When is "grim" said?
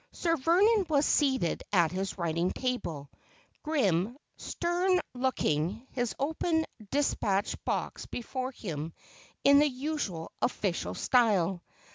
3.61-4.17